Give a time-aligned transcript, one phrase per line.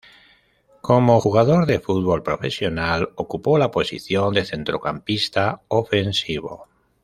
[0.81, 6.67] Como jugador de fútbol profesional ocupó la posición de centrocampista ofensivo.